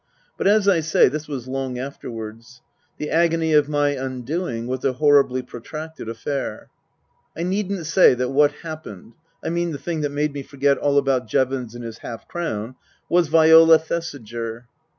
[0.35, 2.63] But, as I say, this was long afterwards.
[2.97, 6.69] The agony of my undoing was a horribly protracted affair.
[7.37, 9.13] I needn't say that what happened
[9.45, 12.77] I mean the thing that made me forget all about Jevons and his half crown
[13.09, 14.65] was Viola Thesiger.